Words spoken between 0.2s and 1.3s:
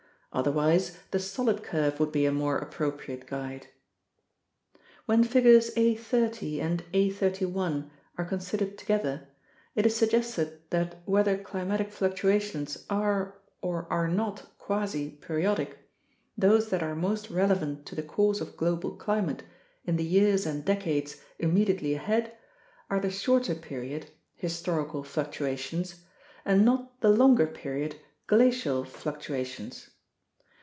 Otherwise, the